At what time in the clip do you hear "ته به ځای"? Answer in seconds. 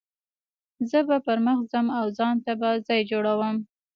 2.45-3.01